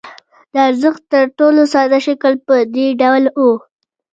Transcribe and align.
د 0.53 0.55
ارزښت 0.69 1.01
تر 1.13 1.25
ټولو 1.39 1.61
ساده 1.73 1.99
شکل 2.07 2.33
په 2.47 2.55
دې 2.73 2.87
ډول 3.01 3.23
وو 3.41 3.53